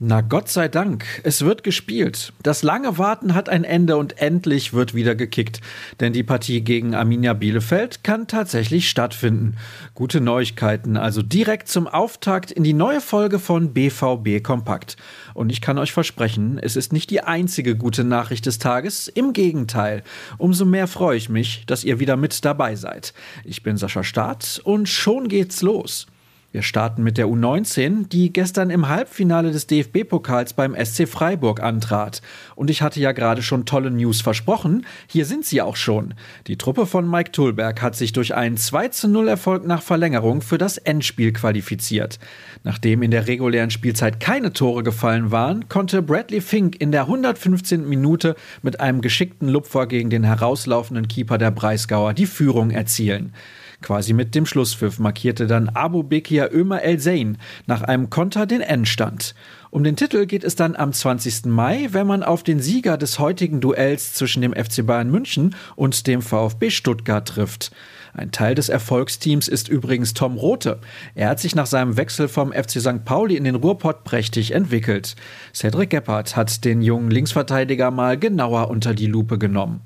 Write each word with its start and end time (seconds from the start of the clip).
Na 0.00 0.20
Gott 0.20 0.48
sei 0.48 0.68
Dank, 0.68 1.04
es 1.24 1.44
wird 1.44 1.64
gespielt. 1.64 2.32
Das 2.44 2.62
lange 2.62 2.98
Warten 2.98 3.34
hat 3.34 3.48
ein 3.48 3.64
Ende 3.64 3.96
und 3.96 4.18
endlich 4.18 4.72
wird 4.72 4.94
wieder 4.94 5.16
gekickt. 5.16 5.60
Denn 5.98 6.12
die 6.12 6.22
Partie 6.22 6.60
gegen 6.60 6.94
Arminia 6.94 7.32
Bielefeld 7.32 8.04
kann 8.04 8.28
tatsächlich 8.28 8.88
stattfinden. 8.88 9.56
Gute 9.94 10.20
Neuigkeiten, 10.20 10.96
also 10.96 11.20
direkt 11.20 11.66
zum 11.66 11.88
Auftakt 11.88 12.52
in 12.52 12.62
die 12.62 12.74
neue 12.74 13.00
Folge 13.00 13.40
von 13.40 13.74
BVB 13.74 14.40
Kompakt. 14.40 14.96
Und 15.34 15.50
ich 15.50 15.60
kann 15.60 15.78
euch 15.78 15.92
versprechen, 15.92 16.60
es 16.62 16.76
ist 16.76 16.92
nicht 16.92 17.10
die 17.10 17.22
einzige 17.22 17.74
gute 17.74 18.04
Nachricht 18.04 18.46
des 18.46 18.60
Tages. 18.60 19.08
Im 19.08 19.32
Gegenteil, 19.32 20.04
umso 20.36 20.64
mehr 20.64 20.86
freue 20.86 21.16
ich 21.16 21.28
mich, 21.28 21.64
dass 21.66 21.82
ihr 21.82 21.98
wieder 21.98 22.16
mit 22.16 22.44
dabei 22.44 22.76
seid. 22.76 23.14
Ich 23.42 23.64
bin 23.64 23.76
Sascha 23.76 24.04
Staat 24.04 24.60
und 24.62 24.88
schon 24.88 25.26
geht's 25.26 25.60
los. 25.60 26.06
Wir 26.50 26.62
starten 26.62 27.02
mit 27.02 27.18
der 27.18 27.26
U19, 27.26 28.08
die 28.08 28.32
gestern 28.32 28.70
im 28.70 28.88
Halbfinale 28.88 29.50
des 29.50 29.66
DFB-Pokals 29.66 30.54
beim 30.54 30.74
SC 30.74 31.06
Freiburg 31.06 31.62
antrat. 31.62 32.22
Und 32.54 32.70
ich 32.70 32.80
hatte 32.80 33.00
ja 33.00 33.12
gerade 33.12 33.42
schon 33.42 33.66
tolle 33.66 33.90
News 33.90 34.22
versprochen. 34.22 34.86
Hier 35.08 35.26
sind 35.26 35.44
sie 35.44 35.60
auch 35.60 35.76
schon. 35.76 36.14
Die 36.46 36.56
Truppe 36.56 36.86
von 36.86 37.08
Mike 37.08 37.32
Tulberg 37.32 37.82
hat 37.82 37.96
sich 37.96 38.14
durch 38.14 38.34
einen 38.34 38.56
2-0 38.56 39.28
Erfolg 39.28 39.66
nach 39.66 39.82
Verlängerung 39.82 40.40
für 40.40 40.56
das 40.56 40.78
Endspiel 40.78 41.34
qualifiziert. 41.34 42.18
Nachdem 42.64 43.02
in 43.02 43.10
der 43.10 43.26
regulären 43.26 43.70
Spielzeit 43.70 44.18
keine 44.18 44.54
Tore 44.54 44.82
gefallen 44.82 45.30
waren, 45.30 45.68
konnte 45.68 46.00
Bradley 46.00 46.40
Fink 46.40 46.80
in 46.80 46.92
der 46.92 47.02
115. 47.02 47.86
Minute 47.86 48.36
mit 48.62 48.80
einem 48.80 49.02
geschickten 49.02 49.50
Lupfer 49.50 49.86
gegen 49.86 50.08
den 50.08 50.24
herauslaufenden 50.24 51.08
Keeper 51.08 51.36
der 51.36 51.50
Breisgauer 51.50 52.14
die 52.14 52.24
Führung 52.24 52.70
erzielen. 52.70 53.34
Quasi 53.80 54.12
mit 54.12 54.34
dem 54.34 54.44
Schlusspfiff 54.44 54.98
markierte 54.98 55.46
dann 55.46 55.68
Abu 55.68 56.02
Bekir 56.02 56.50
Ömer 56.52 56.82
El 56.82 56.98
Zain 56.98 57.38
nach 57.66 57.82
einem 57.82 58.10
Konter 58.10 58.44
den 58.44 58.60
Endstand. 58.60 59.36
Um 59.70 59.84
den 59.84 59.94
Titel 59.94 60.26
geht 60.26 60.42
es 60.42 60.56
dann 60.56 60.74
am 60.74 60.92
20. 60.92 61.46
Mai, 61.46 61.88
wenn 61.92 62.06
man 62.06 62.24
auf 62.24 62.42
den 62.42 62.60
Sieger 62.60 62.96
des 62.96 63.18
heutigen 63.20 63.60
Duells 63.60 64.14
zwischen 64.14 64.42
dem 64.42 64.52
FC 64.52 64.84
Bayern 64.84 65.10
München 65.10 65.54
und 65.76 66.06
dem 66.08 66.22
VfB 66.22 66.70
Stuttgart 66.70 67.28
trifft. 67.28 67.70
Ein 68.14 68.32
Teil 68.32 68.56
des 68.56 68.68
Erfolgsteams 68.68 69.46
ist 69.46 69.68
übrigens 69.68 70.12
Tom 70.12 70.38
Rote. 70.38 70.80
Er 71.14 71.28
hat 71.28 71.38
sich 71.38 71.54
nach 71.54 71.66
seinem 71.66 71.96
Wechsel 71.96 72.26
vom 72.26 72.52
FC 72.52 72.80
St. 72.80 73.04
Pauli 73.04 73.36
in 73.36 73.44
den 73.44 73.54
Ruhrpott 73.54 74.02
prächtig 74.02 74.52
entwickelt. 74.52 75.14
Cedric 75.54 75.90
Gebhardt 75.90 76.34
hat 76.34 76.64
den 76.64 76.82
jungen 76.82 77.12
Linksverteidiger 77.12 77.92
mal 77.92 78.18
genauer 78.18 78.70
unter 78.70 78.92
die 78.92 79.06
Lupe 79.06 79.38
genommen. 79.38 79.82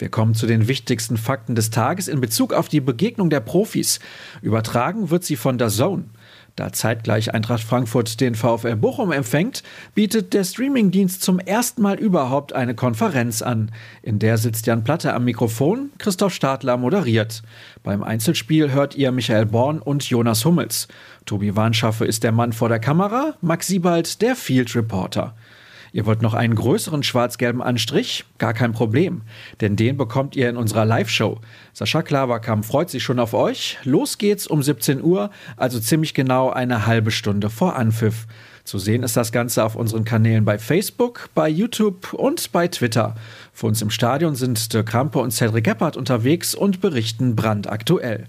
Wir 0.00 0.08
kommen 0.08 0.34
zu 0.34 0.46
den 0.46 0.66
wichtigsten 0.66 1.18
Fakten 1.18 1.54
des 1.54 1.68
Tages 1.68 2.08
in 2.08 2.22
Bezug 2.22 2.54
auf 2.54 2.68
die 2.68 2.80
Begegnung 2.80 3.28
der 3.28 3.40
Profis. 3.40 4.00
Übertragen 4.40 5.10
wird 5.10 5.24
sie 5.24 5.36
von 5.36 5.58
der 5.58 5.68
Zone. 5.68 6.06
Da 6.56 6.72
zeitgleich 6.72 7.34
Eintracht 7.34 7.62
Frankfurt 7.62 8.18
den 8.18 8.34
VfL 8.34 8.76
Bochum 8.76 9.12
empfängt, 9.12 9.62
bietet 9.94 10.32
der 10.32 10.44
Streamingdienst 10.44 11.22
zum 11.22 11.38
ersten 11.38 11.82
Mal 11.82 11.98
überhaupt 11.98 12.54
eine 12.54 12.74
Konferenz 12.74 13.42
an. 13.42 13.72
In 14.02 14.18
der 14.18 14.38
sitzt 14.38 14.66
Jan 14.66 14.84
Platte 14.84 15.12
am 15.12 15.24
Mikrofon, 15.24 15.90
Christoph 15.98 16.32
Stadler 16.32 16.78
moderiert. 16.78 17.42
Beim 17.82 18.02
Einzelspiel 18.02 18.72
hört 18.72 18.94
ihr 18.94 19.12
Michael 19.12 19.46
Born 19.46 19.80
und 19.80 20.08
Jonas 20.08 20.46
Hummels. 20.46 20.88
Tobi 21.26 21.56
Warnschaffe 21.56 22.06
ist 22.06 22.24
der 22.24 22.32
Mann 22.32 22.54
vor 22.54 22.70
der 22.70 22.80
Kamera, 22.80 23.34
Max 23.42 23.66
Siebald 23.66 24.22
der 24.22 24.34
Field 24.34 24.74
Reporter. 24.74 25.34
Ihr 25.92 26.06
wollt 26.06 26.22
noch 26.22 26.34
einen 26.34 26.54
größeren 26.54 27.02
schwarz-gelben 27.02 27.62
Anstrich? 27.62 28.24
Gar 28.38 28.54
kein 28.54 28.72
Problem, 28.72 29.22
denn 29.60 29.76
den 29.76 29.96
bekommt 29.96 30.36
ihr 30.36 30.48
in 30.48 30.56
unserer 30.56 30.84
Live-Show. 30.84 31.40
Sascha 31.72 32.02
Klaverkamp 32.02 32.64
freut 32.64 32.90
sich 32.90 33.02
schon 33.02 33.18
auf 33.18 33.34
euch. 33.34 33.78
Los 33.84 34.18
geht's 34.18 34.46
um 34.46 34.62
17 34.62 35.02
Uhr, 35.02 35.30
also 35.56 35.80
ziemlich 35.80 36.14
genau 36.14 36.50
eine 36.50 36.86
halbe 36.86 37.10
Stunde 37.10 37.50
vor 37.50 37.76
Anpfiff. 37.76 38.26
Zu 38.64 38.78
sehen 38.78 39.02
ist 39.02 39.16
das 39.16 39.32
Ganze 39.32 39.64
auf 39.64 39.74
unseren 39.74 40.04
Kanälen 40.04 40.44
bei 40.44 40.58
Facebook, 40.58 41.30
bei 41.34 41.48
YouTube 41.48 42.12
und 42.12 42.52
bei 42.52 42.68
Twitter. 42.68 43.16
Für 43.52 43.66
uns 43.66 43.82
im 43.82 43.90
Stadion 43.90 44.36
sind 44.36 44.72
Dirk 44.72 44.86
Krampe 44.86 45.18
und 45.18 45.32
Cedric 45.32 45.64
Gebhardt 45.64 45.96
unterwegs 45.96 46.54
und 46.54 46.80
berichten 46.80 47.34
brandaktuell. 47.34 48.26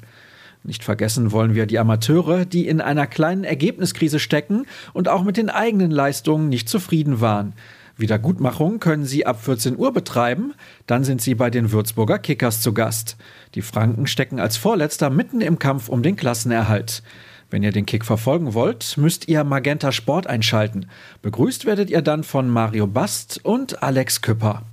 Nicht 0.64 0.84
vergessen 0.84 1.32
wollen 1.32 1.56
wir 1.56 1.66
die 1.66 1.80
Amateure, 1.80 2.46
die 2.46 2.68
in 2.68 2.82
einer 2.82 3.08
kleinen 3.08 3.44
Ergebniskrise 3.44 4.20
stecken 4.20 4.68
und 4.94 5.08
auch 5.08 5.24
mit 5.24 5.38
den 5.38 5.50
eigenen 5.50 5.90
Leistungen 5.90 6.50
nicht 6.50 6.70
zufrieden 6.70 7.20
waren. 7.20 7.54
Wiedergutmachung 7.98 8.80
können 8.80 9.06
sie 9.06 9.26
ab 9.26 9.44
14 9.44 9.78
Uhr 9.78 9.92
betreiben, 9.92 10.54
dann 10.88 11.04
sind 11.04 11.22
sie 11.22 11.36
bei 11.36 11.50
den 11.50 11.72
Würzburger 11.72 12.20
Kickers 12.20 12.62
zu 12.62 12.74
Gast. 12.74 13.18
Die 13.56 13.62
Franken 13.62 14.08
stecken 14.08 14.40
als 14.40 14.58
Vorletzter 14.58 15.10
mitten 15.10 15.42
im 15.42 15.60
Kampf 15.60 15.90
um 15.90 16.04
den 16.04 16.16
Klassenerhalt. 16.16 17.04
Wenn 17.50 17.64
ihr 17.64 17.72
den 17.72 17.86
Kick 17.86 18.06
verfolgen 18.06 18.54
wollt, 18.54 18.98
müsst 18.98 19.28
ihr 19.28 19.44
Magenta 19.44 19.92
Sport 19.92 20.26
einschalten. 20.26 20.86
Begrüßt 21.22 21.66
werdet 21.66 21.90
ihr 21.90 22.02
dann 22.02 22.24
von 22.24 22.50
Mario 22.50 22.88
Bast 22.88 23.44
und 23.44 23.84
Alex 23.84 24.22
Küpper. 24.22 24.64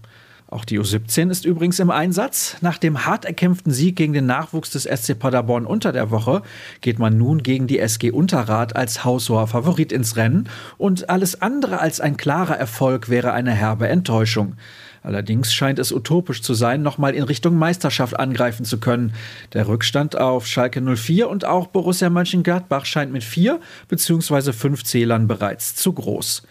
Auch 0.51 0.65
die 0.65 0.81
U17 0.81 1.31
ist 1.31 1.45
übrigens 1.45 1.79
im 1.79 1.91
Einsatz. 1.91 2.57
Nach 2.63 2.79
dem 2.79 3.05
hart 3.05 3.27
erkämpften 3.27 3.71
Sieg 3.71 3.97
gegen 3.97 4.15
den 4.15 4.25
Nachwuchs 4.25 4.71
des 4.71 4.85
SC 4.85 5.19
Paderborn 5.19 5.67
unter 5.67 5.93
der 5.93 6.11
Woche 6.11 6.41
geht 6.81 6.99
man 6.99 7.19
nun 7.19 7.43
gegen 7.43 7.67
die 7.67 7.79
SG 7.79 8.11
Unterrad 8.11 8.75
als 8.75 9.05
haushoher 9.05 9.47
Favorit 9.47 9.93
ins 9.93 10.17
Rennen 10.17 10.49
und 10.79 11.11
alles 11.11 11.43
andere 11.43 11.81
als 11.81 12.01
ein 12.01 12.17
klarer 12.17 12.57
Erfolg 12.57 13.11
wäre 13.11 13.33
eine 13.33 13.53
herbe 13.53 13.89
Enttäuschung. 13.89 14.55
Allerdings 15.03 15.53
scheint 15.53 15.79
es 15.79 15.93
utopisch 15.93 16.41
zu 16.41 16.55
sein, 16.55 16.81
nochmal 16.81 17.15
in 17.15 17.25
Richtung 17.25 17.57
Meisterschaft 17.57 18.19
angreifen 18.19 18.65
zu 18.65 18.81
können. 18.81 19.13
Der 19.53 19.69
Rückstand 19.69 20.17
auf 20.17 20.47
Schalke 20.47 20.81
04 20.81 21.29
und 21.29 21.45
auch 21.45 21.67
Borussia 21.67 22.09
Mönchengladbach 22.09 22.87
scheint 22.87 23.13
mit 23.13 23.23
vier 23.23 23.61
bzw. 23.89 24.53
fünf 24.53 24.83
Zählern 24.85 25.29
bereits 25.29 25.75
zu 25.75 25.93
groß. 25.93 26.43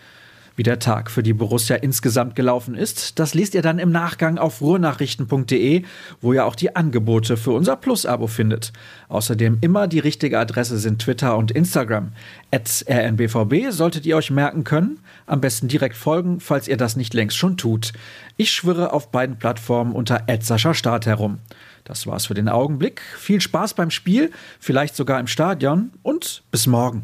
Wie 0.58 0.64
der 0.64 0.80
Tag 0.80 1.12
für 1.12 1.22
die 1.22 1.34
Borussia 1.34 1.76
insgesamt 1.76 2.36
gelaufen 2.36 2.74
ist, 2.74 3.20
das 3.20 3.36
liest 3.36 3.54
ihr 3.54 3.62
dann 3.62 3.78
im 3.78 3.92
Nachgang 3.92 4.40
auf 4.40 4.60
ruhrnachrichten.de, 4.60 5.84
wo 6.20 6.34
ihr 6.34 6.48
auch 6.48 6.56
die 6.56 6.76
Angebote 6.76 7.38
für 7.38 7.52
unser 7.52 7.76
Plus-Abo 7.76 8.26
findet. 8.26 8.74
Außerdem 9.08 9.60
immer 9.62 9.88
die 9.88 10.00
richtige 10.00 10.40
Adresse 10.40 10.80
sind 10.80 11.00
Twitter 11.00 11.38
und 11.38 11.52
Instagram. 11.52 12.12
At 12.50 12.84
rnbvb 12.90 13.70
solltet 13.70 14.08
ihr 14.08 14.18
euch 14.18 14.32
merken 14.32 14.64
können. 14.64 14.98
Am 15.28 15.42
besten 15.42 15.68
direkt 15.68 15.96
folgen, 15.96 16.40
falls 16.40 16.68
ihr 16.68 16.78
das 16.78 16.96
nicht 16.96 17.14
längst 17.14 17.38
schon 17.38 17.58
tut. 17.58 17.94
Ich 18.36 18.50
schwirre 18.50 18.94
auf 18.94 19.12
beiden 19.12 19.38
Plattformen 19.38 19.92
unter 19.92 20.26
Start 20.74 21.06
herum. 21.06 21.38
Das 21.84 22.08
war's 22.08 22.26
für 22.26 22.34
den 22.34 22.50
Augenblick. 22.50 23.02
Viel 23.20 23.42
Spaß 23.42 23.76
beim 23.76 23.92
Spiel, 23.92 24.32
vielleicht 24.60 24.96
sogar 24.96 25.20
im 25.20 25.28
Stadion 25.28 25.92
und 26.02 26.42
bis 26.50 26.66
morgen. 26.66 27.04